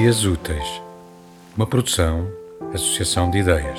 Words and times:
Dias 0.00 0.24
Úteis, 0.24 0.80
uma 1.54 1.66
produção, 1.66 2.26
associação 2.72 3.30
de 3.30 3.36
ideias. 3.36 3.78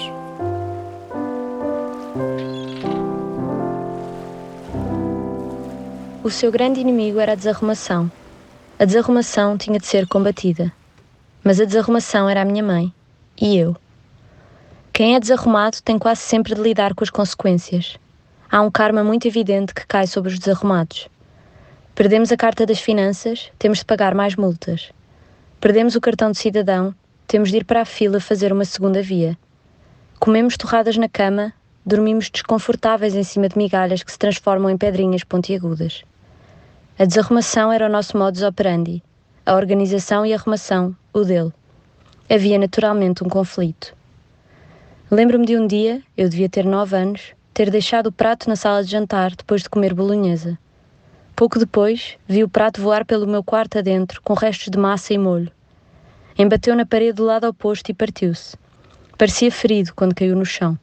O 6.24 6.30
seu 6.30 6.52
grande 6.52 6.80
inimigo 6.80 7.20
era 7.20 7.32
a 7.32 7.36
desarrumação. 7.36 8.12
A 8.78 8.86
desarrumação 8.86 9.58
tinha 9.58 9.80
de 9.80 9.88
ser 9.88 10.06
combatida. 10.06 10.72
Mas 11.44 11.60
a 11.60 11.66
desarrumação 11.66 12.30
era 12.30 12.44
a 12.44 12.46
minha 12.46 12.64
mãe. 12.64 12.94
E 13.42 13.58
eu. 13.58 13.76
Quem 14.94 15.16
é 15.16 15.20
desarrumado 15.20 15.82
tem 15.82 15.98
quase 15.98 16.22
sempre 16.22 16.54
de 16.54 16.62
lidar 16.62 16.94
com 16.94 17.04
as 17.04 17.10
consequências. 17.10 17.98
Há 18.48 18.62
um 18.62 18.70
karma 18.70 19.04
muito 19.04 19.28
evidente 19.28 19.74
que 19.74 19.88
cai 19.88 20.06
sobre 20.06 20.32
os 20.32 20.38
desarrumados. 20.38 21.10
Perdemos 21.96 22.32
a 22.32 22.38
carta 22.38 22.64
das 22.64 22.80
finanças, 22.80 23.52
temos 23.58 23.80
de 23.80 23.86
pagar 23.86 24.14
mais 24.14 24.36
multas. 24.36 24.92
Perdemos 25.62 25.96
o 25.96 26.02
cartão 26.02 26.32
de 26.32 26.40
cidadão, 26.40 26.92
temos 27.28 27.52
de 27.52 27.58
ir 27.58 27.66
para 27.66 27.82
a 27.82 27.86
fila 27.86 28.20
fazer 28.20 28.52
uma 28.52 28.66
segunda 28.66 29.00
via. 29.00 29.38
Comemos 30.20 30.58
torradas 30.58 30.98
na 30.98 31.08
cama, 31.08 31.54
dormimos 31.86 32.32
desconfortáveis 32.32 33.14
em 33.14 33.22
cima 33.22 33.48
de 33.48 33.56
migalhas 33.56 34.02
que 34.02 34.12
se 34.12 34.18
transformam 34.18 34.72
em 34.72 34.78
pedrinhas 34.78 35.24
pontiagudas. 35.24 36.04
A 36.98 37.06
desarrumação 37.06 37.72
era 37.72 37.86
o 37.86 37.92
nosso 37.92 38.18
modus 38.18 38.42
operandi, 38.42 39.04
a 39.46 39.54
organização 39.54 40.26
e 40.26 40.34
a 40.34 40.36
arrumação, 40.36 40.96
o 41.14 41.24
dele. 41.24 41.54
Havia 42.28 42.58
naturalmente 42.58 43.24
um 43.24 43.30
conflito. 43.30 43.96
Lembro-me 45.12 45.46
de 45.46 45.56
um 45.58 45.68
dia, 45.68 46.02
eu 46.18 46.28
devia 46.28 46.50
ter 46.50 46.66
nove 46.66 46.96
anos, 46.96 47.36
ter 47.54 47.70
deixado 47.70 48.08
o 48.08 48.12
prato 48.12 48.50
na 48.50 48.56
sala 48.56 48.84
de 48.84 48.90
jantar 48.90 49.36
depois 49.36 49.62
de 49.62 49.70
comer 49.70 49.94
bolonhesa. 49.94 50.58
Pouco 51.42 51.58
depois, 51.58 52.20
vi 52.28 52.44
o 52.44 52.48
prato 52.48 52.80
voar 52.80 53.04
pelo 53.04 53.26
meu 53.26 53.44
quarto 53.44 53.80
adentro 53.80 54.22
com 54.22 54.36
restos 54.36 54.70
de 54.70 54.78
massa 54.78 55.12
e 55.12 55.18
molho. 55.18 55.52
Embateu 56.38 56.76
na 56.76 56.86
parede 56.86 57.14
do 57.14 57.26
lado 57.26 57.48
oposto 57.48 57.90
e 57.90 57.94
partiu-se. 57.94 58.56
Parecia 59.18 59.52
ferido 59.52 59.94
quando 59.94 60.16
caiu 60.16 60.36
no 60.36 60.46
chão. 60.46 60.80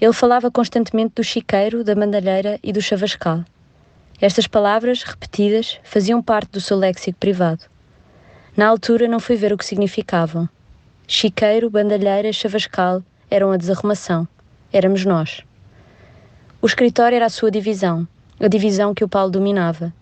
Ele 0.00 0.12
falava 0.12 0.50
constantemente 0.50 1.14
do 1.14 1.22
chiqueiro, 1.22 1.84
da 1.84 1.94
bandalheira 1.94 2.58
e 2.62 2.72
do 2.72 2.82
chavascal. 2.82 3.44
Estas 4.20 4.46
palavras, 4.46 5.02
repetidas, 5.02 5.78
faziam 5.82 6.20
parte 6.20 6.50
do 6.50 6.60
seu 6.60 6.76
léxico 6.76 7.18
privado. 7.18 7.64
Na 8.56 8.66
altura 8.66 9.08
não 9.08 9.20
fui 9.20 9.36
ver 9.36 9.52
o 9.52 9.56
que 9.56 9.64
significavam. 9.64 10.48
Chiqueiro, 11.06 11.70
bandalheira, 11.70 12.32
chavascal 12.32 13.02
eram 13.30 13.52
a 13.52 13.56
desarrumação. 13.56 14.26
Éramos 14.72 15.04
nós. 15.04 15.42
O 16.60 16.66
escritório 16.66 17.16
era 17.16 17.26
a 17.26 17.30
sua 17.30 17.50
divisão, 17.50 18.06
a 18.38 18.48
divisão 18.48 18.94
que 18.94 19.04
o 19.04 19.08
Paulo 19.08 19.30
dominava. 19.30 19.92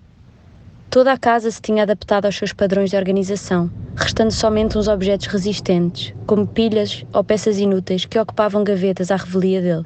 Toda 0.90 1.12
a 1.12 1.16
casa 1.16 1.52
se 1.52 1.62
tinha 1.62 1.84
adaptado 1.84 2.26
aos 2.26 2.34
seus 2.34 2.52
padrões 2.52 2.90
de 2.90 2.96
organização, 2.96 3.70
restando 3.94 4.32
somente 4.32 4.76
uns 4.76 4.88
objetos 4.88 5.28
resistentes, 5.28 6.12
como 6.26 6.48
pilhas 6.48 7.04
ou 7.12 7.22
peças 7.22 7.60
inúteis 7.60 8.04
que 8.04 8.18
ocupavam 8.18 8.64
gavetas 8.64 9.12
à 9.12 9.16
revelia 9.16 9.62
dele. 9.62 9.84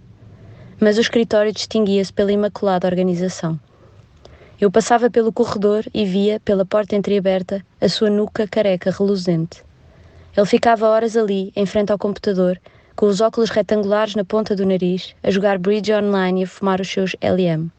Mas 0.81 0.97
o 0.97 1.03
escritório 1.03 1.53
distinguia-se 1.53 2.11
pela 2.11 2.33
imaculada 2.33 2.89
organização. 2.89 3.61
Eu 4.59 4.71
passava 4.71 5.11
pelo 5.11 5.31
corredor 5.31 5.85
e 5.93 6.07
via, 6.07 6.41
pela 6.41 6.65
porta 6.65 6.97
entreaberta, 6.97 7.63
a 7.79 7.89
sua 7.91 8.09
nuca 8.09 8.49
careca 8.49 8.91
reluzente. 8.91 9.63
Ele 10.35 10.47
ficava 10.47 10.89
horas 10.89 11.19
ali, 11.19 11.53
em 11.55 11.67
frente 11.67 11.93
ao 11.93 11.99
computador, 11.99 12.59
com 12.97 13.05
os 13.05 13.21
óculos 13.21 13.51
retangulares 13.51 14.15
na 14.15 14.25
ponta 14.25 14.57
do 14.57 14.65
nariz, 14.65 15.15
a 15.23 15.31
jogar 15.31 15.59
bridge 15.59 15.93
online 15.93 16.41
e 16.41 16.45
a 16.45 16.49
fumar 16.49 16.81
os 16.81 16.89
seus 16.89 17.15
LM. 17.21 17.71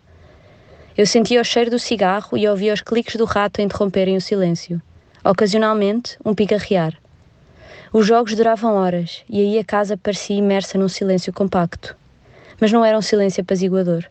Eu 0.97 1.05
sentia 1.05 1.41
o 1.41 1.43
cheiro 1.43 1.69
do 1.69 1.77
cigarro 1.77 2.37
e 2.37 2.47
ouvia 2.47 2.73
os 2.73 2.81
cliques 2.81 3.17
do 3.17 3.25
rato 3.25 3.59
a 3.59 3.63
interromperem 3.63 4.15
o 4.15 4.21
silêncio. 4.21 4.81
Ocasionalmente, 5.23 6.17
um 6.23 6.33
pigarrear. 6.33 6.93
Os 7.91 8.07
jogos 8.07 8.33
duravam 8.33 8.75
horas 8.75 9.23
e 9.29 9.41
aí 9.41 9.59
a 9.59 9.63
casa 9.63 9.97
parecia 9.97 10.37
imersa 10.37 10.77
num 10.77 10.87
silêncio 10.87 11.33
compacto. 11.33 11.97
Mas 12.61 12.71
não 12.71 12.85
era 12.85 12.97
um 12.97 13.01
silêncio 13.01 13.41
apaziguador. 13.41 14.05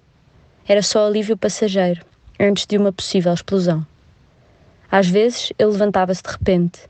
Era 0.68 0.82
só 0.82 1.06
alívio 1.06 1.38
passageiro, 1.38 2.04
antes 2.38 2.66
de 2.66 2.76
uma 2.76 2.92
possível 2.92 3.32
explosão. 3.32 3.86
Às 4.90 5.08
vezes, 5.08 5.52
ele 5.58 5.70
levantava-se 5.70 6.22
de 6.22 6.30
repente, 6.30 6.80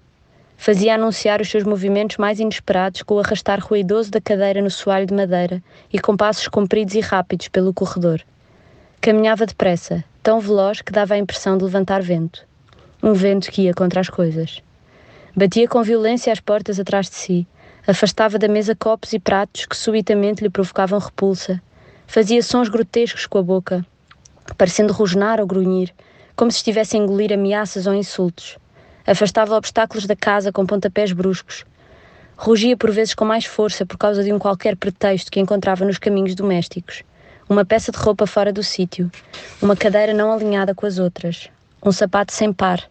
Fazia 0.57 0.95
anunciar 0.95 1.41
os 1.41 1.49
seus 1.51 1.65
movimentos 1.65 2.17
mais 2.17 2.41
inesperados 2.41 3.03
com 3.03 3.15
o 3.15 3.21
arrastar 3.21 3.61
ruidoso 3.61 4.11
da 4.11 4.21
cadeira 4.21 4.63
no 4.63 4.71
soalho 4.71 5.07
de 5.07 5.13
madeira 5.13 5.63
e 5.93 5.99
com 5.99 6.17
passos 6.17 6.49
compridos 6.49 6.95
e 6.95 7.01
rápidos 7.01 7.49
pelo 7.49 7.75
corredor. 7.75 8.23
Caminhava 9.05 9.45
depressa, 9.45 10.03
tão 10.23 10.41
veloz 10.41 10.81
que 10.81 10.91
dava 10.91 11.13
a 11.13 11.19
impressão 11.19 11.59
de 11.59 11.65
levantar 11.65 12.01
vento. 12.01 12.47
Um 13.03 13.13
vento 13.13 13.51
que 13.51 13.61
ia 13.61 13.75
contra 13.75 14.01
as 14.01 14.09
coisas. 14.09 14.63
Batia 15.37 15.69
com 15.69 15.83
violência 15.83 16.33
as 16.33 16.41
portas 16.41 16.81
atrás 16.81 17.11
de 17.11 17.17
si, 17.17 17.47
afastava 17.87 18.39
da 18.39 18.49
mesa 18.49 18.75
copos 18.75 19.13
e 19.13 19.19
pratos 19.19 19.67
que 19.67 19.77
subitamente 19.77 20.43
lhe 20.43 20.49
provocavam 20.49 20.99
repulsa, 20.99 21.61
fazia 22.07 22.43
sons 22.43 22.71
grotescos 22.71 23.27
com 23.27 23.37
a 23.37 23.43
boca, 23.43 23.85
parecendo 24.57 24.95
rosnar 24.95 25.39
ou 25.39 25.47
grunhir, 25.47 25.93
como 26.35 26.51
se 26.51 26.57
estivesse 26.57 26.97
a 26.97 27.01
engolir 27.01 27.31
ameaças 27.31 27.87
ou 27.87 27.93
insultos 27.93 28.57
Afastava 29.07 29.55
obstáculos 29.55 30.07
da 30.07 30.17
casa 30.17 30.51
com 30.51 30.65
pontapés 30.65 31.13
bruscos. 31.13 31.67
Rugia 32.39 32.75
por 32.75 32.91
vezes 32.91 33.13
com 33.13 33.27
mais 33.27 33.45
força 33.45 33.85
por 33.85 33.99
causa 33.99 34.25
de 34.25 34.33
um 34.33 34.39
qualquer 34.39 34.77
pretexto 34.77 35.31
que 35.31 35.41
encontrava 35.41 35.85
nos 35.85 35.99
caminhos 35.99 36.35
domésticos. 36.35 37.05
Uma 37.55 37.65
peça 37.65 37.93
de 37.93 37.99
roupa 37.99 38.27
fora 38.27 38.53
do 38.53 38.65
sítio, 38.65 39.09
uma 39.63 39.77
cadeira 39.77 40.13
não 40.13 40.33
alinhada 40.33 40.75
com 40.75 40.87
as 40.87 40.99
outras, 40.99 41.49
um 41.85 41.93
sapato 41.93 42.33
sem 42.33 42.53
par, 42.53 42.83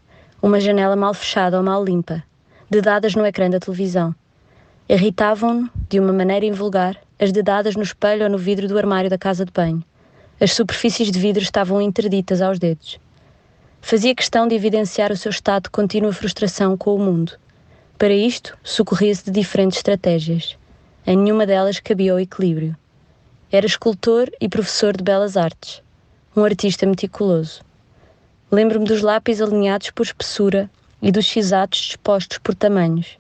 uma 0.42 0.58
janela 0.58 0.96
mal 0.96 1.14
fechada 1.14 1.58
ou 1.58 1.64
mal 1.64 1.84
limpa, 1.84 2.24
dedadas 2.70 3.14
no 3.14 3.26
ecrã 3.26 3.50
da 3.50 3.60
televisão. 3.60 4.16
Irritavam-no, 4.88 5.70
de 5.90 6.00
uma 6.00 6.14
maneira 6.14 6.46
invulgar, 6.46 6.96
as 7.20 7.34
dedadas 7.34 7.76
no 7.76 7.84
espelho 7.84 8.24
ou 8.24 8.30
no 8.30 8.38
vidro 8.38 8.66
do 8.66 8.78
armário 8.78 9.10
da 9.10 9.18
casa 9.18 9.44
de 9.44 9.52
banho. 9.52 9.84
As 10.40 10.54
superfícies 10.54 11.12
de 11.12 11.20
vidro 11.20 11.44
estavam 11.44 11.82
interditas 11.82 12.42
aos 12.42 12.58
dedos. 12.58 12.98
Fazia 13.82 14.16
questão 14.16 14.48
de 14.48 14.56
evidenciar 14.56 15.12
o 15.12 15.18
seu 15.18 15.30
estado 15.30 15.64
de 15.64 15.72
contínua 15.72 16.14
frustração 16.14 16.78
com 16.78 16.96
o 16.96 17.00
mundo. 17.00 17.34
Para 17.98 18.14
isto, 18.14 18.58
socorria-se 18.64 19.26
de 19.26 19.32
diferentes 19.32 19.80
estratégias. 19.80 20.58
Em 21.06 21.18
nenhuma 21.18 21.46
delas 21.46 21.82
cabia 21.82 22.16
o 22.16 22.20
equilíbrio. 22.20 22.78
Era 23.56 23.68
escultor 23.68 24.32
e 24.42 24.50
professor 24.50 24.98
de 24.98 25.04
belas 25.04 25.38
artes. 25.38 25.84
Um 26.36 26.44
artista 26.44 26.88
meticuloso. 26.88 27.62
Lembro-me 28.52 28.84
dos 28.84 29.04
lápis 29.04 29.40
alinhados 29.40 29.92
por 29.92 30.02
espessura 30.02 30.68
e 31.00 31.12
dos 31.12 31.26
x-atos 31.26 31.80
dispostos 31.80 32.40
por 32.40 32.56
tamanhos. 32.56 33.16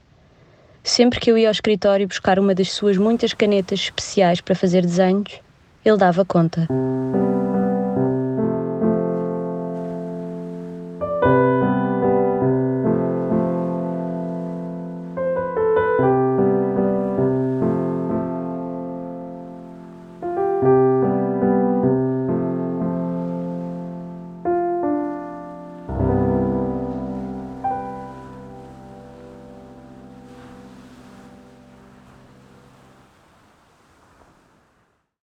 Sempre 0.83 1.19
que 1.19 1.29
eu 1.29 1.37
ia 1.37 1.49
ao 1.49 1.51
escritório 1.51 2.07
buscar 2.07 2.39
uma 2.39 2.55
das 2.55 2.71
suas 2.71 2.97
muitas 2.97 3.31
canetas 3.31 3.81
especiais 3.81 4.41
para 4.41 4.55
fazer 4.55 4.81
desenhos, 4.81 5.39
ele 5.85 5.97
dava 5.97 6.25
conta. 6.25 6.67